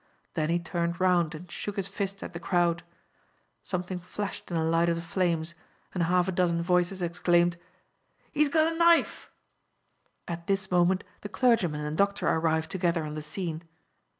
[0.33, 2.81] Then he turned round and shook his fist at the crowd.
[3.61, 5.53] Something flashed in the light of the flames,
[5.93, 7.55] and half a dozen voices exclaimed:
[8.31, 9.29] "He has got a knife."
[10.27, 13.61] At this moment the clergyman and doctor arrived together on the scene.